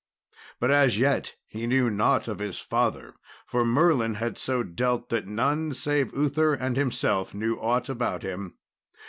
But 0.59 0.71
as 0.71 0.97
yet 0.97 1.35
he 1.45 1.67
knew 1.67 1.91
not 1.91 2.27
of 2.27 2.39
his 2.39 2.57
father; 2.57 3.13
for 3.45 3.63
Merlin 3.63 4.15
had 4.15 4.35
so 4.35 4.63
dealt, 4.63 5.09
that 5.09 5.27
none 5.27 5.75
save 5.75 6.11
Uther 6.15 6.55
and 6.55 6.75
himself 6.75 7.35
knew 7.35 7.55
aught 7.57 7.87
about 7.87 8.23
him. 8.23 8.55